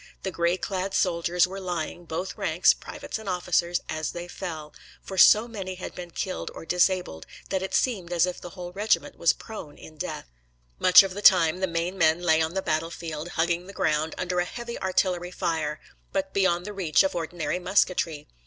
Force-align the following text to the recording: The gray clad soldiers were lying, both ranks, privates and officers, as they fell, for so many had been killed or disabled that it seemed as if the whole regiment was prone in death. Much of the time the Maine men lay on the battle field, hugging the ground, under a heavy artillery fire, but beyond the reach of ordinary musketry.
The 0.23 0.31
gray 0.31 0.57
clad 0.57 0.95
soldiers 0.95 1.45
were 1.45 1.59
lying, 1.59 2.05
both 2.05 2.35
ranks, 2.35 2.73
privates 2.73 3.19
and 3.19 3.29
officers, 3.29 3.81
as 3.87 4.13
they 4.13 4.27
fell, 4.27 4.73
for 5.03 5.15
so 5.15 5.47
many 5.47 5.75
had 5.75 5.93
been 5.93 6.09
killed 6.09 6.49
or 6.55 6.65
disabled 6.65 7.27
that 7.49 7.61
it 7.61 7.75
seemed 7.75 8.11
as 8.11 8.25
if 8.25 8.41
the 8.41 8.49
whole 8.49 8.71
regiment 8.71 9.19
was 9.19 9.31
prone 9.31 9.77
in 9.77 9.97
death. 9.97 10.25
Much 10.79 11.03
of 11.03 11.13
the 11.13 11.21
time 11.21 11.59
the 11.59 11.67
Maine 11.67 11.99
men 11.99 12.19
lay 12.23 12.41
on 12.41 12.55
the 12.55 12.63
battle 12.63 12.89
field, 12.89 13.27
hugging 13.37 13.67
the 13.67 13.73
ground, 13.73 14.15
under 14.17 14.39
a 14.39 14.45
heavy 14.45 14.79
artillery 14.81 15.29
fire, 15.29 15.79
but 16.11 16.33
beyond 16.33 16.65
the 16.65 16.73
reach 16.73 17.03
of 17.03 17.13
ordinary 17.13 17.59
musketry. 17.59 18.27